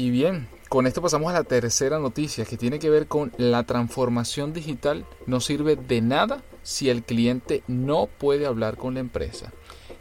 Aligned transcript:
Y 0.00 0.08
bien, 0.08 0.48
con 0.70 0.86
esto 0.86 1.02
pasamos 1.02 1.28
a 1.30 1.34
la 1.34 1.44
tercera 1.44 1.98
noticia 1.98 2.46
que 2.46 2.56
tiene 2.56 2.78
que 2.78 2.88
ver 2.88 3.06
con 3.06 3.32
la 3.36 3.64
transformación 3.64 4.54
digital. 4.54 5.04
No 5.26 5.40
sirve 5.40 5.76
de 5.76 6.00
nada 6.00 6.42
si 6.62 6.88
el 6.88 7.02
cliente 7.02 7.62
no 7.68 8.06
puede 8.06 8.46
hablar 8.46 8.78
con 8.78 8.94
la 8.94 9.00
empresa. 9.00 9.52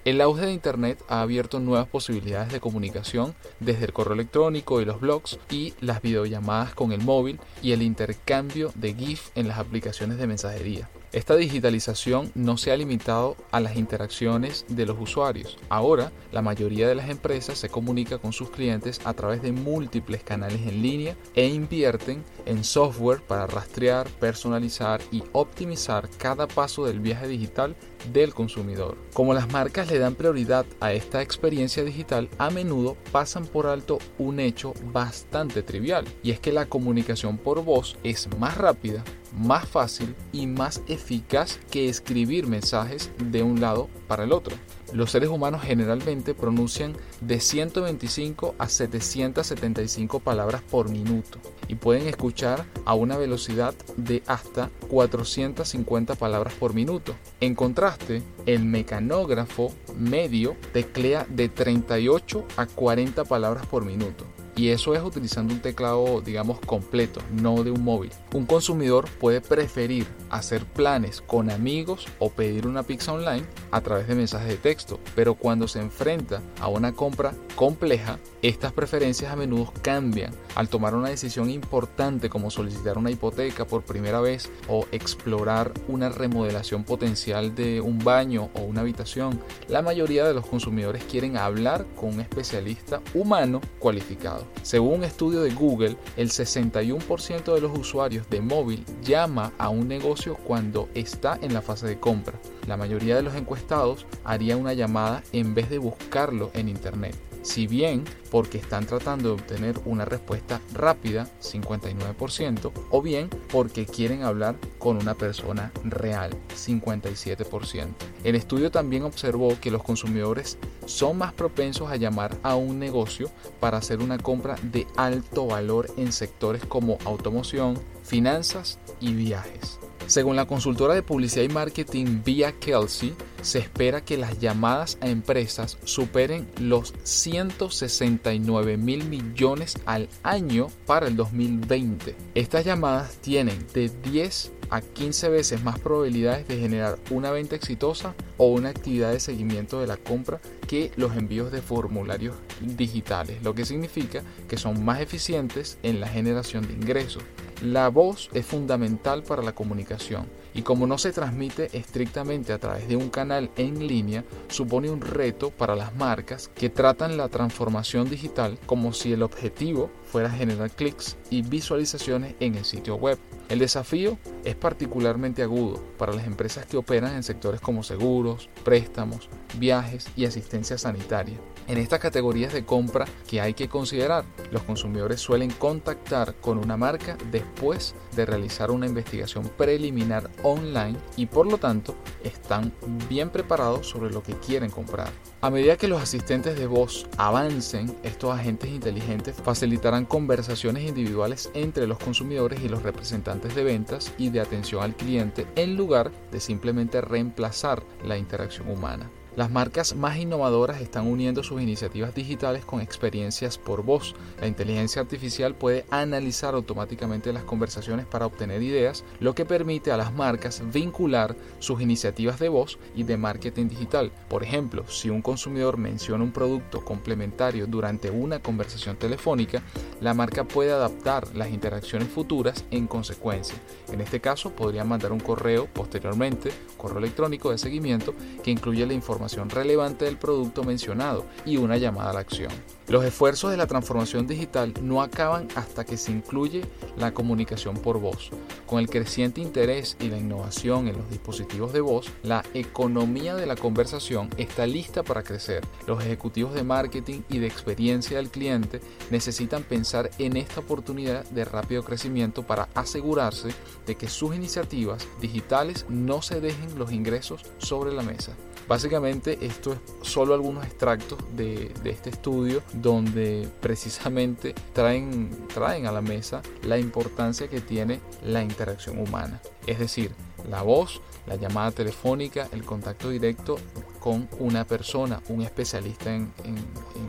El 0.06 0.22
auge 0.22 0.46
de 0.46 0.54
Internet 0.54 1.04
ha 1.10 1.20
abierto 1.20 1.60
nuevas 1.60 1.90
posibilidades 1.90 2.54
de 2.54 2.62
comunicación 2.62 3.36
desde 3.60 3.84
el 3.84 3.92
correo 3.92 4.14
electrónico 4.14 4.80
y 4.80 4.86
los 4.86 5.02
blogs 5.02 5.38
y 5.50 5.74
las 5.82 6.02
videollamadas 6.02 6.74
con 6.74 6.94
el 6.94 7.02
móvil 7.02 7.38
y 7.62 7.74
el 7.74 7.82
intercambio 7.82 8.72
de 8.76 8.94
GIF 8.94 9.32
en 9.36 9.50
las 9.50 9.60
aplicaciones 9.60 10.18
de 10.18 10.28
mensajería. 10.28 10.90
Esta 11.12 11.36
digitalización 11.36 12.32
no 12.36 12.58
se 12.58 12.72
ha 12.72 12.78
limitado 12.78 13.36
a 13.50 13.60
las 13.60 13.78
interacciones 13.78 14.66
de 14.68 14.86
los 14.86 15.00
usuarios. 15.00 15.58
Ahora, 15.68 16.12
la 16.32 16.44
mayoría 16.44 16.88
de 16.88 16.94
las 16.94 17.10
empresas 17.10 17.58
se 17.58 17.68
comunica 17.68 18.20
con 18.20 18.32
sus 18.32 18.52
clientes 18.52 19.02
a 19.06 19.16
través 19.16 19.42
de 19.42 19.52
múltiples 19.52 20.22
canales 20.22 20.62
en 20.68 20.84
línea 20.84 21.18
e 21.34 21.48
invierten 21.48 22.24
en 22.46 22.64
software 22.64 23.24
para 23.24 23.48
rastrear, 23.48 24.08
personalizar 24.20 25.02
y 25.12 25.24
optimizar 25.32 26.08
cada 26.20 26.48
paso 26.48 26.86
del 26.86 27.00
viaje 27.00 27.28
digital 27.28 27.76
del 28.14 28.36
consumidor. 28.36 28.96
Como 29.14 29.34
las 29.34 29.52
marcas 29.52 29.90
le 29.90 29.98
dan 29.98 30.14
prioridad 30.14 30.68
a 30.80 30.94
esta 30.94 31.24
experiencia 31.24 31.84
digital, 31.84 32.30
a 32.38 32.52
menudo 32.52 32.96
pasan 33.12 33.48
por 33.48 33.66
alto 33.66 33.98
un 34.20 34.40
hecho 34.40 34.74
bastante 34.94 35.64
trivial, 35.64 36.06
y 36.22 36.32
es 36.32 36.40
que 36.40 36.54
la 36.54 36.68
comunicación 36.68 37.40
por 37.40 37.64
voz 37.64 37.98
es 38.04 38.30
más 38.38 38.58
rápida, 38.58 39.04
más 39.38 39.68
fácil 39.68 40.16
y 40.32 40.48
más 40.48 40.82
eficaz 40.88 41.60
que 41.72 41.90
escribir 41.90 42.48
mensajes 42.48 43.12
de 43.18 43.44
un 43.44 43.62
lado 43.62 43.90
para 44.08 44.24
el 44.24 44.32
otro. 44.32 44.56
Los 44.94 45.12
seres 45.12 45.30
humanos 45.30 45.62
generalmente 45.64 46.34
pronuncian 46.34 46.96
de 47.22 47.40
125 47.40 48.56
a 48.58 48.68
775 48.68 50.20
palabras 50.20 50.64
por 50.64 50.90
minuto 50.90 51.38
y 51.68 51.76
pueden 51.76 52.08
escuchar 52.08 52.66
a 52.86 52.96
una 52.96 53.18
velocidad 53.18 53.76
de 53.98 54.24
hasta 54.26 54.72
450 54.90 56.16
palabras 56.16 56.54
por 56.56 56.74
minuto. 56.74 57.14
En 57.40 57.54
contraste, 57.54 58.24
el 58.48 58.66
mecanógrafo 58.66 59.72
medio 59.96 60.56
teclea 60.74 61.28
de 61.30 61.50
38 61.50 62.46
a 62.58 62.66
40 62.66 63.26
palabras 63.26 63.68
por 63.68 63.86
minuto 63.86 64.26
y 64.60 64.72
eso 64.72 64.94
es 64.94 65.02
utilizando 65.02 65.54
un 65.54 65.62
teclado, 65.62 66.20
digamos, 66.20 66.60
completo, 66.60 67.22
no 67.32 67.64
de 67.64 67.72
un 67.72 67.82
móvil. 67.82 68.12
Un 68.34 68.46
consumidor 68.46 69.10
puede 69.10 69.40
preferir 69.40 70.06
hacer 70.30 70.66
planes 70.66 71.22
con 71.22 71.50
amigos 71.50 72.08
o 72.20 72.30
pedir 72.30 72.68
una 72.68 72.84
pizza 72.84 73.14
online 73.14 73.46
a 73.72 73.80
través 73.80 74.10
de 74.10 74.16
mensajes 74.16 74.50
de 74.50 74.58
texto, 74.58 75.00
pero 75.16 75.36
cuando 75.36 75.70
se 75.70 75.80
enfrenta 75.80 76.42
a 76.60 76.68
una 76.68 76.92
compra 76.92 77.34
compleja, 77.56 78.20
estas 78.42 78.74
preferencias 78.74 79.32
a 79.32 79.38
menudo 79.38 79.72
cambian 79.82 80.34
al 80.56 80.68
tomar 80.68 80.94
una 80.94 81.08
decisión 81.08 81.50
importante 81.50 82.30
como 82.30 82.52
solicitar 82.52 82.98
una 82.98 83.12
hipoteca 83.12 83.66
por 83.66 83.84
primera 83.84 84.20
vez 84.20 84.52
o 84.68 84.86
explorar 84.92 85.72
una 85.88 86.10
remodelación 86.10 86.84
potencial 86.84 87.56
de 87.56 87.80
un 87.80 88.00
baño 88.00 88.50
o 88.56 88.64
una 88.64 88.82
habitación. 88.82 89.40
La 89.70 89.82
mayoría 89.82 90.26
de 90.26 90.34
los 90.34 90.46
consumidores 90.46 91.06
quieren 91.06 91.38
hablar 91.38 91.86
con 91.96 92.16
un 92.16 92.20
especialista 92.20 93.02
humano 93.14 93.62
cualificado. 93.80 94.49
Según 94.62 94.96
un 94.96 95.04
estudio 95.04 95.42
de 95.42 95.52
Google, 95.52 95.98
el 96.18 96.30
61% 96.30 97.54
de 97.54 97.62
los 97.62 97.78
usuarios 97.78 98.30
de 98.30 98.42
móvil 98.42 98.86
llama 99.04 99.54
a 99.58 99.70
un 99.70 99.88
negocio 99.88 100.36
cuando 100.36 100.90
está 100.94 101.40
en 101.42 101.54
la 101.54 101.62
fase 101.62 101.88
de 101.88 102.00
compra. 102.00 102.40
La 102.68 102.78
mayoría 102.78 103.16
de 103.16 103.24
los 103.24 103.36
encuestados 103.36 104.06
haría 104.24 104.58
una 104.58 104.74
llamada 104.74 105.24
en 105.32 105.56
vez 105.56 105.70
de 105.70 105.78
buscarlo 105.78 106.52
en 106.54 106.70
Internet 106.70 107.29
si 107.42 107.68
bien 107.68 108.04
porque 108.32 108.58
están 108.58 108.86
tratando 108.86 109.30
de 109.30 109.36
obtener 109.36 109.80
una 109.86 110.06
respuesta 110.06 110.62
rápida, 110.74 111.28
59%, 111.42 112.72
o 112.90 113.02
bien 113.02 113.30
porque 113.52 113.86
quieren 113.86 114.24
hablar 114.24 114.56
con 114.78 114.98
una 114.98 115.16
persona 115.16 115.72
real, 115.84 116.32
57%. 116.56 117.88
El 118.24 118.36
estudio 118.36 118.72
también 118.72 119.04
observó 119.04 119.58
que 119.60 119.72
los 119.72 119.84
consumidores 119.84 120.58
son 120.86 121.18
más 121.18 121.34
propensos 121.34 121.90
a 121.92 121.96
llamar 121.96 122.38
a 122.44 122.56
un 122.56 122.80
negocio 122.80 123.30
para 123.60 123.78
hacer 123.78 124.00
una 124.00 124.18
compra 124.18 124.56
de 124.64 124.88
alto 124.96 125.48
valor 125.48 125.88
en 125.98 126.12
sectores 126.12 126.66
como 126.66 126.98
automoción, 127.06 127.80
finanzas 128.04 128.80
y 129.00 129.14
viajes. 129.14 129.80
Según 130.08 130.36
la 130.36 130.48
consultora 130.48 130.96
de 130.96 131.04
publicidad 131.04 131.44
y 131.44 131.50
marketing 131.50 132.22
Via 132.26 132.52
Kelsey, 132.54 133.14
se 133.42 133.60
espera 133.60 134.02
que 134.02 134.18
las 134.18 134.40
llamadas 134.40 134.98
a 135.02 135.08
empresas 135.08 135.78
superen 135.84 136.48
los 136.60 136.94
169 137.04 138.78
mil 138.78 139.06
millones 139.06 139.78
al 139.86 140.10
año 140.24 140.68
para 140.86 141.08
el 141.08 141.16
2020. 141.16 142.16
Estas 142.36 142.66
llamadas 142.66 143.18
tienen 143.18 143.66
de 143.74 143.90
10 144.04 144.52
a 144.70 144.82
15 144.82 145.30
veces 145.30 145.64
más 145.64 145.80
probabilidades 145.80 146.48
de 146.48 146.60
generar 146.60 147.00
una 147.10 147.32
venta 147.32 147.56
exitosa 147.56 148.14
o 148.38 148.48
una 148.48 148.70
actividad 148.70 149.12
de 149.12 149.20
seguimiento 149.20 149.80
de 149.80 149.88
la 149.88 149.98
compra 149.98 150.40
que 150.68 150.92
los 150.96 151.16
envíos 151.16 151.52
de 151.52 151.62
formularios 151.62 152.36
digitales, 152.62 153.42
lo 153.44 153.56
que 153.56 153.66
significa 153.66 154.24
que 154.48 154.58
son 154.58 154.84
más 154.86 155.02
eficientes 155.02 155.78
en 155.84 156.00
la 156.00 156.08
generación 156.08 156.68
de 156.68 156.74
ingresos. 156.74 157.24
La 157.62 157.90
voz 157.90 158.30
es 158.34 158.46
fundamental 158.46 159.22
para 159.24 159.44
la 159.44 159.52
comunicación 159.52 160.28
y 160.54 160.62
como 160.62 160.88
no 160.88 160.98
se 160.98 161.12
transmite 161.12 161.70
estrictamente 161.78 162.54
a 162.54 162.58
través 162.58 162.88
de 162.88 162.96
un 162.96 163.10
canal 163.10 163.52
en 163.58 163.86
línea, 163.86 164.24
supone 164.48 164.90
un 164.90 165.02
reto 165.02 165.52
para 165.52 165.76
las 165.76 165.94
marcas 165.94 166.50
que 166.56 166.70
tratan 166.70 167.18
la 167.18 167.28
transformación 167.28 168.10
digital 168.10 168.58
como 168.66 168.94
si 168.94 169.12
el 169.12 169.24
objetivo 169.24 169.92
fuera 170.06 170.30
generar 170.30 170.72
clics 170.72 171.18
y 171.30 171.42
visualizaciones 171.42 172.36
en 172.40 172.56
el 172.56 172.64
sitio 172.64 172.96
web. 172.96 173.20
El 173.50 173.60
desafío 173.60 174.18
es 174.46 174.56
particularmente 174.56 175.44
agudo 175.44 175.84
para 175.98 176.14
las 176.14 176.28
empresas 176.28 176.66
que 176.66 176.78
operan 176.78 177.16
en 177.16 177.24
sectores 177.24 177.60
como 177.60 177.84
seguros, 177.84 178.48
préstamos, 178.64 179.28
viajes 179.58 180.08
y 180.16 180.26
asistencia 180.26 180.78
sanitaria. 180.78 181.38
En 181.70 181.78
estas 181.78 182.00
categorías 182.00 182.52
de 182.52 182.66
compra 182.66 183.06
que 183.28 183.42
hay 183.42 183.54
que 183.54 183.70
considerar, 183.70 184.26
los 184.50 184.64
consumidores 184.64 185.22
suelen 185.22 185.52
contactar 185.52 186.34
con 186.42 186.58
una 186.58 186.78
marca 186.78 187.16
después 187.30 187.94
de 188.16 188.26
realizar 188.26 188.72
una 188.72 188.88
investigación 188.88 189.48
preliminar 189.56 190.32
online 190.42 190.98
y 191.16 191.28
por 191.28 191.46
lo 191.46 191.60
tanto 191.60 191.94
están 192.24 192.74
bien 193.08 193.30
preparados 193.30 193.88
sobre 193.88 194.10
lo 194.10 194.24
que 194.24 194.34
quieren 194.34 194.72
comprar. 194.72 195.12
A 195.42 195.52
medida 195.52 195.78
que 195.78 195.88
los 195.88 196.02
asistentes 196.02 196.58
de 196.58 196.66
voz 196.66 197.06
avancen, 197.18 197.96
estos 198.02 198.34
agentes 198.34 198.72
inteligentes 198.72 199.36
facilitarán 199.36 200.06
conversaciones 200.06 200.90
individuales 200.90 201.52
entre 201.54 201.86
los 201.86 202.00
consumidores 202.00 202.62
y 202.64 202.70
los 202.70 202.82
representantes 202.82 203.54
de 203.54 203.64
ventas 203.64 204.12
y 204.18 204.32
de 204.32 204.40
atención 204.40 204.82
al 204.82 204.96
cliente 204.96 205.46
en 205.56 205.78
lugar 205.78 206.10
de 206.32 206.40
simplemente 206.40 207.00
reemplazar 207.00 207.84
la 208.04 208.18
interacción 208.18 208.72
humana. 208.72 209.08
Las 209.40 209.52
marcas 209.52 209.96
más 209.96 210.18
innovadoras 210.18 210.82
están 210.82 211.08
uniendo 211.08 211.44
sus 211.44 211.62
iniciativas 211.62 212.14
digitales 212.14 212.66
con 212.66 212.82
experiencias 212.82 213.58
por 213.58 213.84
voz. 213.84 214.14
La 214.42 214.48
inteligencia 214.48 215.02
artificial 215.02 215.56
puede 215.56 215.86
analizar 215.92 216.56
automáticamente 216.56 217.32
las 217.32 217.46
conversaciones 217.46 218.06
para 218.06 218.26
obtener 218.26 218.62
ideas, 218.62 219.06
lo 219.22 219.34
que 219.36 219.46
permite 219.46 219.94
a 219.94 219.98
las 219.98 220.14
marcas 220.14 220.62
vincular 220.74 221.38
sus 221.60 221.80
iniciativas 221.80 222.38
de 222.38 222.50
voz 222.50 222.80
y 222.94 223.04
de 223.04 223.16
marketing 223.16 223.70
digital. 223.70 224.12
Por 224.28 224.44
ejemplo, 224.44 224.86
si 224.90 225.10
un 225.10 225.22
consumidor 225.22 225.78
menciona 225.78 226.22
un 226.22 226.34
producto 226.34 226.84
complementario 226.84 227.66
durante 227.66 228.12
una 228.12 228.42
conversación 228.42 228.98
telefónica, 228.98 229.62
la 230.02 230.14
marca 230.14 230.44
puede 230.44 230.74
adaptar 230.74 231.34
las 231.34 231.50
interacciones 231.50 232.10
futuras 232.10 232.66
en 232.72 232.88
consecuencia. 232.88 233.56
En 233.90 234.02
este 234.02 234.20
caso, 234.20 234.50
podría 234.50 234.84
mandar 234.84 235.14
un 235.14 235.22
correo 235.22 235.70
posteriormente, 235.74 236.52
correo 236.76 236.98
electrónico 236.98 237.52
de 237.52 237.58
seguimiento, 237.58 238.14
que 238.44 238.52
incluye 238.52 238.86
la 238.86 238.92
información 238.92 239.29
relevante 239.50 240.06
del 240.06 240.18
producto 240.18 240.64
mencionado 240.64 241.26
y 241.46 241.58
una 241.58 241.78
llamada 241.78 242.12
a 242.12 242.14
la 242.14 242.20
acción. 242.20 242.52
Los 242.90 243.06
esfuerzos 243.06 243.52
de 243.52 243.58
la 243.58 243.68
transformación 243.68 244.26
digital 244.26 244.74
no 244.82 245.04
acaban 245.04 245.48
hasta 245.56 245.86
que 245.86 245.96
se 245.96 246.12
incluye 246.12 246.66
la 246.98 247.14
comunicación 247.14 247.76
por 247.76 248.00
voz. 248.00 248.32
Con 248.66 248.80
el 248.80 248.90
creciente 248.90 249.42
interés 249.42 249.96
y 250.00 250.08
la 250.08 250.18
innovación 250.18 250.88
en 250.88 250.98
los 250.98 251.08
dispositivos 251.10 251.72
de 251.72 251.82
voz, 251.82 252.10
la 252.24 252.44
economía 252.56 253.36
de 253.36 253.46
la 253.46 253.56
conversación 253.56 254.30
está 254.38 254.66
lista 254.66 255.04
para 255.04 255.22
crecer. 255.22 255.64
Los 255.86 256.04
ejecutivos 256.04 256.56
de 256.56 256.64
marketing 256.64 257.22
y 257.30 257.38
de 257.38 257.46
experiencia 257.46 258.18
del 258.18 258.32
cliente 258.32 258.82
necesitan 259.12 259.62
pensar 259.62 260.10
en 260.18 260.36
esta 260.36 260.62
oportunidad 260.62 261.24
de 261.26 261.46
rápido 261.46 261.84
crecimiento 261.84 262.42
para 262.42 262.70
asegurarse 262.74 263.50
de 263.86 263.96
que 263.96 264.08
sus 264.08 264.36
iniciativas 264.36 265.08
digitales 265.22 265.86
no 265.90 266.24
se 266.24 266.42
dejen 266.42 266.80
los 266.80 266.92
ingresos 266.92 267.44
sobre 267.60 267.94
la 267.94 268.02
mesa. 268.02 268.36
Básicamente 268.70 269.40
esto 269.42 269.74
es 269.74 269.80
solo 270.08 270.36
algunos 270.36 270.64
extractos 270.64 271.18
de, 271.36 271.74
este 271.86 272.12
estudio 272.12 272.62
donde 272.72 273.50
precisamente 273.62 274.54
traen, 274.74 275.48
traen 275.52 275.88
a 275.88 275.92
la 275.92 276.02
mesa 276.02 276.44
la 276.62 276.78
importancia 276.78 277.48
que 277.48 277.62
tiene 277.62 278.00
la 278.24 278.44
interacción 278.44 279.00
humana. 279.00 279.42
Es 279.66 279.80
decir, 279.80 280.12
la 280.48 280.62
voz, 280.62 281.02
la 281.26 281.36
llamada 281.36 281.72
telefónica, 281.72 282.48
el 282.52 282.64
contacto 282.64 283.10
directo 283.10 283.58
con 284.00 284.30
una 284.38 284.66
persona, 284.66 285.20
un 285.30 285.42
especialista 285.42 286.14
en, 286.14 286.32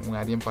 un 0.09 0.15
área 0.15 0.33
en 0.33 0.41
particular 0.41 0.50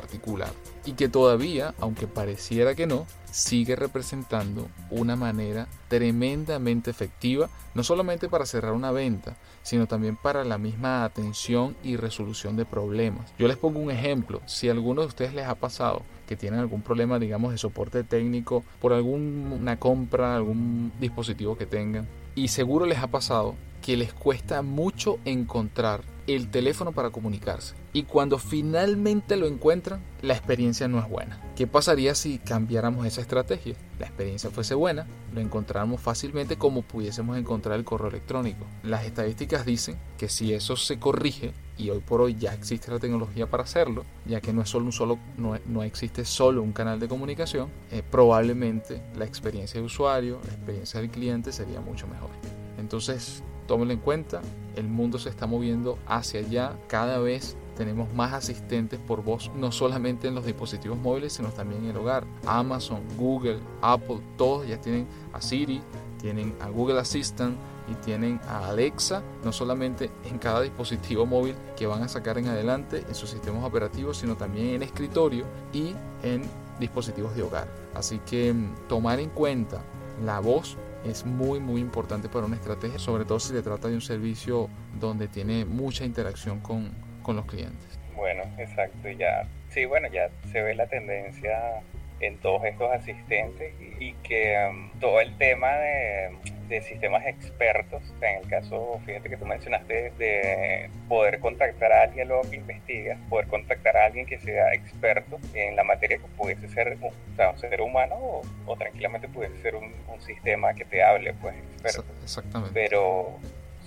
y 0.85 0.93
que 0.93 1.09
todavía, 1.09 1.73
aunque 1.79 2.07
pareciera 2.07 2.75
que 2.75 2.87
no, 2.87 3.05
sigue 3.31 3.75
representando 3.75 4.67
una 4.89 5.15
manera 5.15 5.67
tremendamente 5.87 6.89
efectiva, 6.89 7.49
no 7.75 7.83
solamente 7.83 8.27
para 8.27 8.45
cerrar 8.45 8.73
una 8.73 8.91
venta, 8.91 9.37
sino 9.61 9.87
también 9.87 10.15
para 10.15 10.43
la 10.43 10.57
misma 10.57 11.03
atención 11.03 11.75
y 11.83 11.95
resolución 11.95 12.55
de 12.55 12.65
problemas. 12.65 13.31
Yo 13.37 13.47
les 13.47 13.57
pongo 13.57 13.79
un 13.79 13.91
ejemplo, 13.91 14.41
si 14.45 14.67
a 14.67 14.71
alguno 14.71 15.01
de 15.01 15.07
ustedes 15.07 15.33
les 15.33 15.45
ha 15.45 15.55
pasado 15.55 16.03
que 16.27 16.35
tienen 16.35 16.59
algún 16.59 16.81
problema, 16.81 17.19
digamos, 17.19 17.51
de 17.51 17.57
soporte 17.57 18.03
técnico 18.03 18.63
por 18.79 18.93
alguna 18.93 19.77
compra, 19.79 20.35
algún 20.35 20.91
dispositivo 20.99 21.57
que 21.57 21.65
tengan, 21.65 22.07
y 22.35 22.49
seguro 22.49 22.85
les 22.85 22.99
ha 22.99 23.07
pasado 23.07 23.55
que 23.81 23.97
les 23.97 24.13
cuesta 24.13 24.61
mucho 24.61 25.17
encontrar 25.25 26.01
el 26.35 26.49
teléfono 26.49 26.91
para 26.91 27.09
comunicarse. 27.09 27.75
Y 27.93 28.03
cuando 28.03 28.37
finalmente 28.37 29.35
lo 29.37 29.47
encuentran, 29.47 30.01
la 30.21 30.33
experiencia 30.33 30.87
no 30.87 30.99
es 30.99 31.09
buena. 31.09 31.41
¿Qué 31.55 31.67
pasaría 31.67 32.15
si 32.15 32.37
cambiáramos 32.37 33.05
esa 33.05 33.21
estrategia? 33.21 33.75
La 33.99 34.05
experiencia 34.05 34.49
fuese 34.49 34.75
buena, 34.75 35.07
lo 35.33 35.41
encontráramos 35.41 36.01
fácilmente 36.01 36.57
como 36.57 36.81
pudiésemos 36.81 37.37
encontrar 37.37 37.77
el 37.77 37.85
correo 37.85 38.09
electrónico. 38.09 38.65
Las 38.83 39.05
estadísticas 39.05 39.65
dicen 39.65 39.97
que 40.17 40.29
si 40.29 40.53
eso 40.53 40.75
se 40.75 40.99
corrige, 40.99 41.53
y 41.77 41.89
hoy 41.89 41.99
por 41.99 42.21
hoy 42.21 42.35
ya 42.35 42.53
existe 42.53 42.91
la 42.91 42.99
tecnología 42.99 43.47
para 43.47 43.63
hacerlo, 43.63 44.03
ya 44.25 44.41
que 44.41 44.51
no 44.51 44.61
es 44.61 44.69
solo 44.69 44.85
un 44.85 44.91
solo, 44.91 45.17
no, 45.37 45.83
existe 45.83 46.25
solo 46.25 46.61
un 46.61 46.73
canal 46.73 46.99
de 46.99 47.07
comunicación, 47.07 47.69
eh, 47.89 48.03
probablemente 48.09 49.01
la 49.17 49.25
experiencia 49.25 49.79
de 49.79 49.85
usuario, 49.85 50.39
la 50.45 50.53
experiencia 50.53 50.99
del 50.99 51.09
cliente 51.09 51.51
sería 51.53 51.79
mucho 51.79 52.05
mejor. 52.07 52.29
Entonces, 52.77 53.43
tómenlo 53.69 53.93
en 53.93 53.99
cuenta, 53.99 54.41
el 54.75 54.87
mundo 54.87 55.19
se 55.19 55.29
está 55.29 55.45
moviendo 55.45 55.99
hacia 56.07 56.39
allá, 56.39 56.75
cada 56.87 57.19
vez 57.19 57.55
tenemos 57.77 58.11
más 58.15 58.33
asistentes 58.33 58.99
por 58.99 59.23
voz, 59.23 59.51
no 59.55 59.71
solamente 59.71 60.27
en 60.27 60.33
los 60.33 60.43
dispositivos 60.43 60.97
móviles, 60.97 61.33
sino 61.33 61.49
también 61.49 61.83
en 61.83 61.91
el 61.91 61.97
hogar. 61.97 62.25
Amazon, 62.47 63.03
Google, 63.15 63.59
Apple, 63.83 64.21
todos 64.37 64.67
ya 64.67 64.81
tienen 64.81 65.05
a 65.33 65.39
Siri, 65.39 65.81
tienen 66.19 66.55
a 66.59 66.69
Google 66.69 66.99
Assistant 66.99 67.55
y 67.87 67.93
tienen 68.03 68.41
a 68.47 68.69
Alexa, 68.69 69.21
no 69.43 69.51
solamente 69.51 70.09
en 70.25 70.39
cada 70.39 70.61
dispositivo 70.61 71.27
móvil 71.27 71.53
que 71.77 71.85
van 71.85 72.01
a 72.01 72.07
sacar 72.07 72.39
en 72.39 72.47
adelante 72.47 73.05
en 73.07 73.13
sus 73.13 73.29
sistemas 73.29 73.63
operativos, 73.63 74.17
sino 74.17 74.35
también 74.35 74.69
en 74.69 74.81
escritorio 74.81 75.45
y 75.71 75.93
en 76.23 76.41
dispositivos 76.79 77.35
de 77.35 77.43
hogar. 77.43 77.67
Así 77.93 78.19
que 78.25 78.51
mm, 78.51 78.87
tomar 78.87 79.19
en 79.19 79.29
cuenta 79.29 79.83
la 80.23 80.39
voz 80.39 80.77
es 81.05 81.25
muy 81.25 81.59
muy 81.59 81.81
importante 81.81 82.29
para 82.29 82.45
una 82.45 82.55
estrategia, 82.55 82.99
sobre 82.99 83.25
todo 83.25 83.39
si 83.39 83.53
se 83.53 83.61
trata 83.61 83.87
de 83.87 83.95
un 83.95 84.01
servicio 84.01 84.69
donde 84.99 85.27
tiene 85.27 85.65
mucha 85.65 86.05
interacción 86.05 86.59
con, 86.59 86.91
con 87.21 87.35
los 87.35 87.45
clientes. 87.45 87.99
Bueno, 88.15 88.43
exacto, 88.57 89.09
ya, 89.09 89.47
sí, 89.69 89.85
bueno, 89.85 90.07
ya 90.11 90.29
se 90.51 90.61
ve 90.61 90.75
la 90.75 90.87
tendencia 90.87 91.81
en 92.19 92.37
todos 92.39 92.63
estos 92.65 92.91
asistentes 92.91 93.73
y, 93.99 94.13
que 94.23 94.57
um, 94.69 94.91
todo 94.99 95.21
el 95.21 95.37
tema 95.37 95.71
de, 95.75 96.29
de, 96.69 96.81
sistemas 96.81 97.25
expertos, 97.25 98.01
en 98.21 98.43
el 98.43 98.47
caso, 98.47 99.01
fíjate 99.05 99.29
que 99.29 99.37
tú 99.37 99.45
mencionaste 99.45 100.11
de 100.17 100.89
poder 101.07 101.39
contactar 101.39 101.91
a 101.91 102.03
alguien 102.03 102.27
luego 102.27 102.49
que 102.49 102.57
investiga, 102.57 103.17
poder 103.29 103.47
contactar 103.47 103.97
a 103.97 104.05
alguien 104.05 104.25
que 104.25 104.39
sea 104.39 104.73
experto 104.73 105.39
en 105.53 105.75
la 105.75 105.83
materia 105.83 106.17
que 106.17 106.27
pudiese 106.37 106.69
ser 106.69 106.97
un, 107.01 107.03
o 107.05 107.49
un 107.51 107.57
ser 107.57 107.81
humano 107.81 108.41
o, 108.65 108.75
tranquilamente 108.77 109.27
pudiese 109.27 109.61
ser 109.61 109.75
un, 109.75 109.93
un, 110.07 110.21
sistema 110.21 110.73
que 110.73 110.85
te 110.85 111.03
hable, 111.03 111.33
pues 111.33 111.55
experto. 111.55 112.05
Exactamente. 112.23 112.73
Pero 112.73 113.39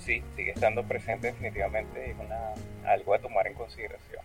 sí, 0.05 0.23
sigue 0.37 0.51
estando 0.51 0.83
presente 0.83 1.29
definitivamente 1.29 2.11
es 2.11 2.17
una, 2.19 2.53
algo 2.91 3.15
a 3.15 3.19
tomar 3.19 3.47
en 3.47 3.55
consideración. 3.55 4.23